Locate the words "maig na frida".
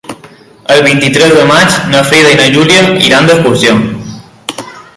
1.51-2.31